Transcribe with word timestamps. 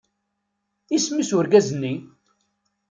Isem-is 0.95 1.29
urgaz-nni? 1.37 1.93